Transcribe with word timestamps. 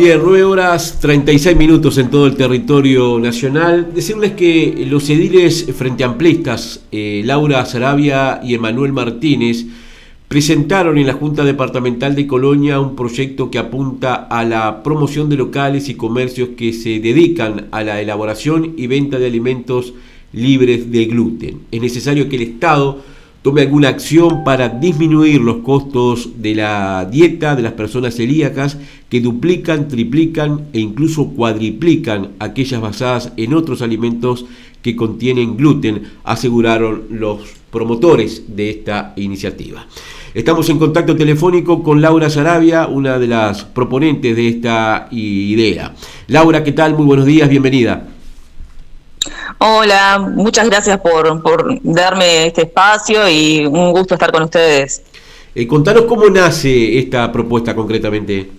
Bien, 0.00 0.20
9 0.22 0.44
horas 0.44 1.00
36 1.00 1.56
minutos 1.56 1.98
en 1.98 2.08
todo 2.08 2.28
el 2.28 2.36
territorio 2.36 3.18
nacional. 3.18 3.90
Decirles 3.92 4.30
que 4.34 4.86
los 4.88 5.10
ediles 5.10 5.66
frente 5.76 6.04
amplistas, 6.04 6.84
eh, 6.92 7.22
Laura 7.24 7.66
Sarabia 7.66 8.40
y 8.44 8.54
Emanuel 8.54 8.92
Martínez, 8.92 9.66
presentaron 10.28 10.98
en 10.98 11.08
la 11.08 11.14
Junta 11.14 11.44
Departamental 11.44 12.14
de 12.14 12.28
Colonia 12.28 12.78
un 12.78 12.94
proyecto 12.94 13.50
que 13.50 13.58
apunta 13.58 14.14
a 14.14 14.44
la 14.44 14.84
promoción 14.84 15.28
de 15.28 15.36
locales 15.36 15.88
y 15.88 15.96
comercios 15.96 16.50
que 16.56 16.72
se 16.72 17.00
dedican 17.00 17.66
a 17.72 17.82
la 17.82 18.00
elaboración 18.00 18.74
y 18.76 18.86
venta 18.86 19.18
de 19.18 19.26
alimentos 19.26 19.94
libres 20.32 20.92
de 20.92 21.06
gluten. 21.06 21.62
Es 21.72 21.82
necesario 21.82 22.28
que 22.28 22.36
el 22.36 22.42
Estado 22.42 23.02
tome 23.48 23.62
alguna 23.62 23.88
acción 23.88 24.44
para 24.44 24.68
disminuir 24.68 25.40
los 25.40 25.62
costos 25.62 26.42
de 26.42 26.54
la 26.54 27.08
dieta 27.10 27.56
de 27.56 27.62
las 27.62 27.72
personas 27.72 28.14
celíacas 28.14 28.76
que 29.08 29.22
duplican, 29.22 29.88
triplican 29.88 30.66
e 30.74 30.80
incluso 30.80 31.28
cuadriplican 31.28 32.32
aquellas 32.40 32.78
basadas 32.82 33.32
en 33.38 33.54
otros 33.54 33.80
alimentos 33.80 34.44
que 34.82 34.94
contienen 34.94 35.56
gluten, 35.56 36.02
aseguraron 36.24 37.04
los 37.08 37.40
promotores 37.70 38.54
de 38.54 38.68
esta 38.68 39.14
iniciativa. 39.16 39.86
Estamos 40.34 40.68
en 40.68 40.78
contacto 40.78 41.16
telefónico 41.16 41.82
con 41.82 42.02
Laura 42.02 42.28
Sarabia, 42.28 42.86
una 42.86 43.18
de 43.18 43.28
las 43.28 43.64
proponentes 43.64 44.36
de 44.36 44.46
esta 44.46 45.08
idea. 45.10 45.94
Laura, 46.26 46.62
¿qué 46.62 46.72
tal? 46.72 46.94
Muy 46.94 47.06
buenos 47.06 47.24
días, 47.24 47.48
bienvenida. 47.48 48.08
Hola, 49.60 50.18
muchas 50.20 50.66
gracias 50.66 51.00
por, 51.00 51.80
darme 51.82 52.46
este 52.46 52.62
espacio 52.62 53.28
y 53.28 53.66
un 53.66 53.90
gusto 53.90 54.14
estar 54.14 54.30
con 54.30 54.44
ustedes. 54.44 55.02
Eh, 55.52 55.66
contanos 55.66 56.04
cómo 56.04 56.30
nace 56.30 56.96
esta 56.96 57.30
propuesta 57.32 57.74
concretamente. 57.74 58.50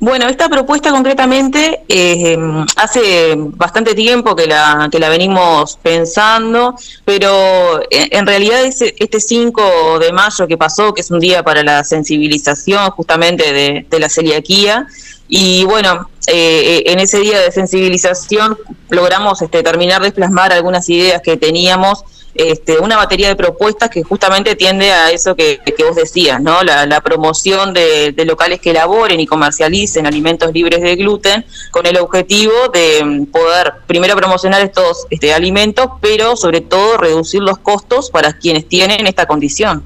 Bueno, 0.00 0.26
esta 0.28 0.48
propuesta 0.48 0.90
concretamente 0.90 1.82
eh, 1.88 2.36
hace 2.76 3.36
bastante 3.36 3.94
tiempo 3.94 4.34
que 4.34 4.48
la, 4.48 4.88
que 4.90 4.98
la 4.98 5.08
venimos 5.08 5.78
pensando, 5.80 6.74
pero 7.04 7.80
en 7.90 8.26
realidad 8.26 8.64
este 8.64 9.20
5 9.20 10.00
de 10.00 10.12
mayo 10.12 10.48
que 10.48 10.58
pasó, 10.58 10.92
que 10.92 11.02
es 11.02 11.10
un 11.12 11.20
día 11.20 11.44
para 11.44 11.62
la 11.62 11.84
sensibilización 11.84 12.90
justamente 12.90 13.52
de, 13.52 13.86
de 13.88 13.98
la 14.00 14.08
celiaquía, 14.08 14.88
y 15.28 15.64
bueno, 15.64 16.10
eh, 16.26 16.84
en 16.86 17.00
ese 17.00 17.20
día 17.20 17.40
de 17.40 17.52
sensibilización 17.52 18.56
logramos 18.88 19.42
este, 19.42 19.62
terminar 19.62 20.02
de 20.02 20.12
plasmar 20.12 20.52
algunas 20.52 20.88
ideas 20.88 21.20
que 21.22 21.36
teníamos, 21.36 22.04
este, 22.34 22.78
una 22.78 22.96
batería 22.96 23.28
de 23.28 23.36
propuestas 23.36 23.90
que 23.90 24.02
justamente 24.02 24.56
tiende 24.56 24.90
a 24.90 25.10
eso 25.10 25.36
que, 25.36 25.60
vos 25.86 25.94
decías, 25.94 26.40
¿no? 26.40 26.62
La, 26.62 27.00
promoción 27.00 27.74
de, 27.74 28.14
locales 28.26 28.60
que 28.60 28.70
elaboren 28.70 29.20
y 29.20 29.26
comercialicen 29.26 30.06
alimentos 30.06 30.52
libres 30.52 30.80
de 30.80 30.96
gluten 30.96 31.44
con 31.70 31.86
el 31.86 31.98
objetivo 31.98 32.52
de 32.72 33.26
poder 33.30 33.74
primero 33.86 34.16
promocionar 34.16 34.62
estos 34.62 35.06
este, 35.10 35.34
alimentos, 35.34 35.86
pero 36.00 36.36
sobre 36.36 36.60
todo 36.60 36.96
reducir 36.96 37.42
los 37.42 37.58
costos 37.58 38.10
para 38.10 38.32
quienes 38.32 38.66
tienen 38.66 39.06
esta 39.06 39.26
condición. 39.26 39.82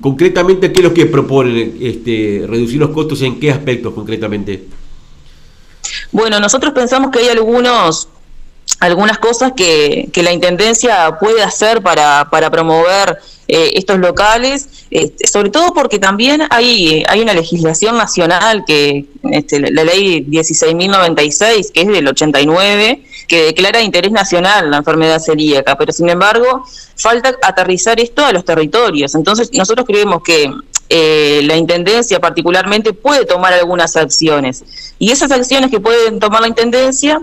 Concretamente, 0.00 0.72
¿qué 0.72 0.80
es 0.80 0.84
lo 0.84 0.94
que 0.94 1.06
proponen? 1.06 1.76
Este, 1.80 2.44
¿Reducir 2.48 2.78
los 2.78 2.90
costos 2.90 3.22
en 3.22 3.38
qué 3.38 3.52
aspectos 3.52 3.94
concretamente? 3.94 4.64
Bueno, 6.12 6.40
nosotros 6.40 6.72
pensamos 6.72 7.10
que 7.10 7.20
hay 7.20 7.28
algunos 7.28 8.08
algunas 8.78 9.18
cosas 9.18 9.52
que, 9.54 10.08
que 10.12 10.22
la 10.22 10.32
Intendencia 10.32 11.18
puede 11.18 11.42
hacer 11.42 11.82
para, 11.82 12.28
para 12.30 12.50
promover 12.50 13.18
eh, 13.52 13.72
estos 13.74 13.98
locales, 13.98 14.68
este, 14.90 15.26
sobre 15.26 15.50
todo 15.50 15.74
porque 15.74 15.98
también 15.98 16.42
hay, 16.50 17.02
hay 17.08 17.20
una 17.20 17.34
legislación 17.34 17.98
nacional, 17.98 18.64
que 18.64 19.06
este, 19.32 19.58
la, 19.58 19.82
ley 19.82 20.24
16.096, 20.24 21.72
que 21.72 21.80
es 21.82 21.88
del 21.88 22.06
89, 22.06 23.02
que 23.26 23.42
declara 23.46 23.82
interés 23.82 24.12
nacional 24.12 24.70
la 24.70 24.78
enfermedad 24.78 25.18
celíaca, 25.18 25.76
pero 25.76 25.92
sin 25.92 26.08
embargo 26.08 26.64
falta 26.94 27.34
aterrizar 27.42 27.98
esto 27.98 28.24
a 28.24 28.32
los 28.32 28.44
territorios. 28.44 29.14
Entonces 29.14 29.50
nosotros 29.52 29.84
creemos 29.86 30.22
que 30.22 30.48
eh, 30.90 31.40
la 31.44 31.56
Intendencia 31.56 32.20
particularmente 32.20 32.92
puede 32.92 33.24
tomar 33.24 33.52
algunas 33.52 33.96
acciones. 33.96 34.64
Y 34.98 35.12
esas 35.12 35.30
acciones 35.30 35.70
que 35.70 35.80
pueden 35.80 36.18
tomar 36.18 36.42
la 36.42 36.48
Intendencia 36.48 37.22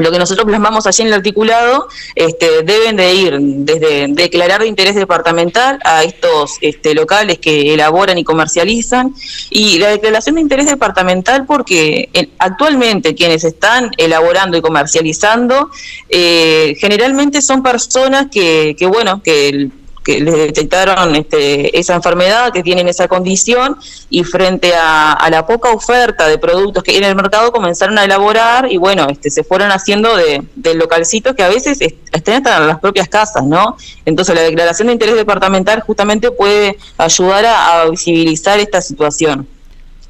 lo 0.00 0.10
que 0.10 0.18
nosotros 0.18 0.46
plasmamos 0.46 0.86
allí 0.86 1.02
en 1.02 1.08
el 1.08 1.14
articulado 1.14 1.88
este, 2.14 2.62
deben 2.62 2.96
de 2.96 3.14
ir 3.14 3.38
desde 3.38 4.08
declarar 4.08 4.62
de 4.62 4.66
interés 4.66 4.94
departamental 4.94 5.78
a 5.84 6.04
estos 6.04 6.56
este, 6.60 6.94
locales 6.94 7.38
que 7.38 7.74
elaboran 7.74 8.16
y 8.18 8.24
comercializan 8.24 9.14
y 9.50 9.78
la 9.78 9.88
declaración 9.88 10.36
de 10.36 10.40
interés 10.40 10.66
departamental 10.66 11.44
porque 11.46 12.08
eh, 12.14 12.30
actualmente 12.38 13.14
quienes 13.14 13.44
están 13.44 13.90
elaborando 13.98 14.56
y 14.56 14.62
comercializando 14.62 15.70
eh, 16.08 16.74
generalmente 16.78 17.42
son 17.42 17.62
personas 17.62 18.28
que, 18.30 18.74
que 18.78 18.86
bueno 18.86 19.22
que 19.22 19.70
que 20.10 20.20
les 20.20 20.34
detectaron 20.34 21.14
este, 21.14 21.78
esa 21.78 21.94
enfermedad, 21.94 22.52
que 22.52 22.62
tienen 22.62 22.88
esa 22.88 23.06
condición, 23.06 23.76
y 24.08 24.24
frente 24.24 24.72
a, 24.74 25.28
la 25.30 25.46
poca 25.46 25.70
oferta 25.70 26.26
de 26.26 26.38
productos 26.38 26.82
que 26.82 26.90
hay 26.90 26.96
en 26.96 27.04
el 27.04 27.14
mercado 27.14 27.52
comenzaron 27.52 27.96
a 27.98 28.04
elaborar 28.04 28.70
y 28.70 28.76
bueno, 28.78 29.06
este, 29.08 29.30
se 29.30 29.44
fueron 29.44 29.70
haciendo 29.70 30.08
de, 30.16 30.74
localcitos 30.74 31.36
que 31.36 31.42
a 31.42 31.48
veces 31.48 31.78
estén 31.80 32.34
hasta 32.34 32.56
en 32.56 32.66
las 32.66 32.80
propias 32.80 33.08
casas, 33.08 33.44
¿no? 33.44 33.76
Entonces 34.04 34.34
la 34.34 34.42
declaración 34.42 34.88
de 34.88 34.94
interés 34.94 35.14
departamental 35.14 35.80
justamente 35.82 36.30
puede 36.30 36.78
ayudar 36.98 37.46
a 37.46 37.88
visibilizar 37.88 38.58
esta 38.58 38.80
situación 38.80 39.46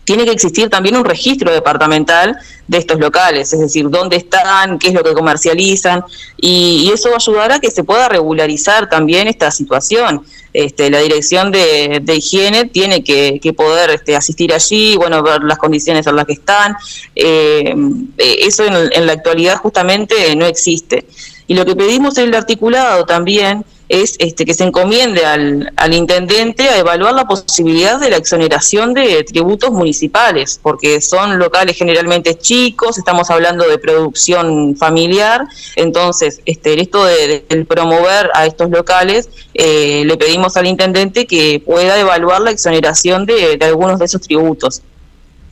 tiene 0.04 0.24
que 0.24 0.32
existir 0.32 0.68
también 0.68 0.96
un 0.96 1.04
registro 1.04 1.52
departamental 1.52 2.36
de 2.66 2.78
estos 2.78 2.98
locales, 2.98 3.52
es 3.52 3.60
decir, 3.60 3.88
dónde 3.90 4.16
están, 4.16 4.78
qué 4.78 4.88
es 4.88 4.94
lo 4.94 5.02
que 5.02 5.12
comercializan, 5.12 6.04
y, 6.36 6.90
eso 6.92 7.10
va 7.10 7.44
a 7.44 7.60
que 7.60 7.70
se 7.70 7.84
pueda 7.84 8.08
regularizar 8.08 8.88
también 8.88 9.28
esta 9.28 9.50
situación. 9.50 10.22
Este, 10.52 10.90
la 10.90 10.98
dirección 10.98 11.52
de, 11.52 12.02
higiene 12.16 12.64
tiene 12.64 13.04
que, 13.04 13.52
poder 13.56 13.90
este, 13.90 14.16
asistir 14.16 14.52
allí, 14.52 14.96
bueno, 14.96 15.22
ver 15.22 15.42
las 15.44 15.58
condiciones 15.58 16.06
en 16.06 16.16
las 16.16 16.26
que 16.26 16.32
están. 16.32 16.74
Eh, 17.14 17.74
eh, 18.18 18.36
eso 18.40 18.64
en 18.64 19.06
la 19.06 19.12
actualidad 19.12 19.56
justamente 19.56 20.34
no 20.34 20.46
existe. 20.46 21.06
Y 21.46 21.54
lo 21.54 21.64
que 21.64 21.74
pedimos 21.74 22.16
en 22.18 22.28
el 22.28 22.34
articulado 22.34 23.04
también 23.06 23.64
es 23.90 24.14
este, 24.20 24.46
que 24.46 24.54
se 24.54 24.62
encomiende 24.62 25.26
al, 25.26 25.72
al, 25.74 25.94
intendente 25.94 26.68
a 26.68 26.78
evaluar 26.78 27.12
la 27.12 27.24
posibilidad 27.24 27.98
de 27.98 28.08
la 28.08 28.18
exoneración 28.18 28.94
de 28.94 29.24
tributos 29.24 29.72
municipales, 29.72 30.60
porque 30.62 31.00
son 31.00 31.40
locales 31.40 31.76
generalmente 31.76 32.38
chicos, 32.38 32.98
estamos 32.98 33.30
hablando 33.30 33.68
de 33.68 33.78
producción 33.78 34.76
familiar, 34.76 35.44
entonces 35.74 36.40
este, 36.46 36.80
esto 36.80 37.04
de, 37.04 37.44
promover 37.68 38.30
a 38.34 38.46
estos 38.46 38.70
locales, 38.70 39.28
eh, 39.54 40.04
le 40.06 40.16
pedimos 40.16 40.56
al 40.56 40.68
intendente 40.68 41.26
que 41.26 41.60
pueda 41.64 41.98
evaluar 41.98 42.42
la 42.42 42.52
exoneración 42.52 43.26
de, 43.26 43.56
de 43.56 43.66
algunos 43.66 43.98
de 43.98 44.04
esos 44.04 44.20
tributos. 44.20 44.82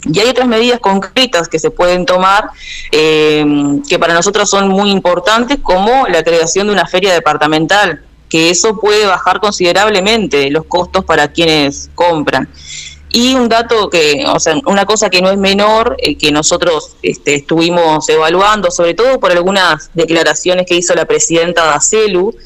Y 0.05 0.21
hay 0.21 0.29
otras 0.29 0.47
medidas 0.47 0.79
concretas 0.79 1.49
que 1.49 1.59
se 1.59 1.71
pueden 1.71 2.07
tomar 2.07 2.51
eh, 2.93 3.45
que 3.89 3.99
para 3.99 4.15
nosotros 4.15 4.49
son 4.49 4.69
muy 4.69 4.93
importantes, 4.93 5.59
como 5.61 6.07
la 6.07 6.23
creación 6.23 6.69
de 6.69 6.73
una 6.73 6.87
feria 6.87 7.13
departamental, 7.13 8.05
que 8.29 8.51
eso 8.51 8.79
puede 8.79 9.07
bajar 9.07 9.41
considerablemente 9.41 10.51
los 10.51 10.65
costos 10.67 11.05
para 11.05 11.33
quienes 11.33 11.91
compran. 11.95 12.49
Y 13.11 13.35
un 13.35 13.49
dato 13.49 13.89
que, 13.89 14.25
o 14.27 14.39
sea, 14.39 14.55
una 14.67 14.85
cosa 14.85 15.09
que 15.09 15.23
no 15.23 15.31
es 15.31 15.39
menor, 15.39 15.97
eh, 15.99 16.17
que 16.17 16.31
nosotros 16.31 16.97
este, 17.03 17.37
estuvimos 17.37 18.07
evaluando, 18.09 18.71
sobre 18.71 18.95
todo 18.95 19.19
por 19.19 19.33
algunas 19.33 19.91
declaraciones 19.95 20.67
que 20.67 20.77
hizo 20.77 20.95
la 20.95 21.07
presidenta 21.07 21.65
de 21.65 21.71
ACELU, 21.71 22.37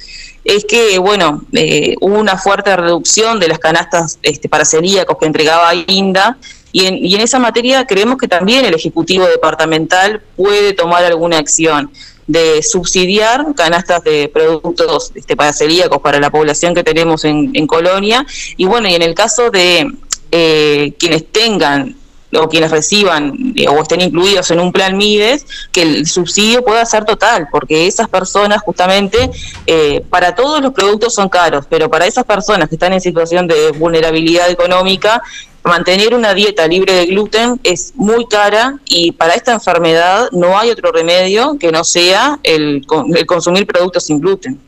es 0.45 0.65
que, 0.65 0.99
bueno, 0.99 1.43
eh, 1.53 1.97
hubo 2.01 2.19
una 2.19 2.37
fuerte 2.37 2.77
reducción 2.77 3.41
de 3.41 3.49
las 3.49 3.59
canastas 3.59 4.19
este, 4.23 4.49
para 4.49 4.65
que 4.65 5.27
entregaba 5.27 5.75
INDA, 5.75 6.39
y 6.71 6.87
en, 6.87 7.05
y 7.05 7.15
en 7.15 7.21
esa 7.21 7.39
materia 7.39 7.87
creemos 7.87 8.17
que 8.17 8.29
también 8.29 8.65
el 8.65 8.75
Ejecutivo 8.75 9.27
Departamental 9.27 10.23
puede 10.37 10.73
tomar 10.73 11.05
alguna 11.05 11.39
acción 11.39 11.91
de 12.27 12.63
subsidiar 12.63 13.55
canastas 13.55 14.03
de 14.05 14.29
productos 14.29 15.13
este, 15.15 15.37
para 15.37 15.53
celíacos 15.53 16.01
para 16.01 16.21
la 16.21 16.31
población 16.31 16.75
que 16.75 16.85
tenemos 16.85 17.25
en, 17.25 17.51
en 17.55 17.67
Colonia. 17.67 18.27
Y 18.57 18.67
bueno, 18.67 18.89
y 18.89 18.95
en 18.95 19.03
el 19.03 19.15
caso 19.15 19.51
de 19.51 19.91
eh, 20.31 20.95
quienes 20.99 21.31
tengan 21.31 21.97
o 22.35 22.49
quienes 22.49 22.71
reciban 22.71 23.53
eh, 23.57 23.69
o 23.69 23.83
estén 23.83 24.01
incluidos 24.01 24.51
en 24.51 24.61
un 24.61 24.73
plan 24.73 24.97
MIDES, 24.97 25.45
que 25.71 25.83
el 25.83 26.07
subsidio 26.07 26.65
pueda 26.65 26.85
ser 26.87 27.05
total, 27.05 27.49
porque 27.51 27.87
esas 27.87 28.09
personas 28.09 28.63
justamente, 28.63 29.31
eh, 29.67 30.03
para 30.09 30.35
todos 30.35 30.63
los 30.63 30.73
productos 30.73 31.15
son 31.15 31.29
caros, 31.29 31.67
pero 31.69 31.91
para 31.91 32.07
esas 32.07 32.25
personas 32.25 32.69
que 32.69 32.77
están 32.77 32.93
en 32.93 33.01
situación 33.01 33.47
de 33.47 33.73
vulnerabilidad 33.73 34.51
económica, 34.51 35.23
mantener 35.65 36.15
una 36.15 36.35
dieta 36.35 36.67
libre 36.67 36.93
de 36.93 37.07
gluten 37.07 37.61
es 37.63 37.93
muy 37.97 38.27
cara 38.27 38.79
y 38.87 39.13
para 39.13 39.35
esta 39.35 39.53
enfermedad 39.53 40.29
no 40.33 40.59
hay 40.59 40.71
otro 40.71 40.93
remedio 40.93 41.57
que 41.59 41.71
no 41.71 41.85
sea 41.85 42.39
el, 42.43 42.85
consumir 43.27 43.67
productos 43.67 44.05
sin 44.05 44.21
gluten. 44.21 44.59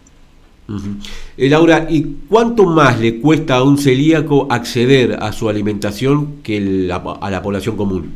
Eh, 1.36 1.48
Laura, 1.48 1.86
¿y 1.90 2.16
cuánto 2.28 2.64
más 2.64 2.98
le 2.98 3.20
cuesta 3.20 3.56
a 3.56 3.62
un 3.62 3.76
celíaco 3.76 4.46
acceder 4.50 5.18
a 5.20 5.32
su 5.32 5.48
alimentación 5.48 6.36
que 6.42 6.88
a 6.90 7.30
la 7.30 7.42
población 7.42 7.76
común? 7.76 8.14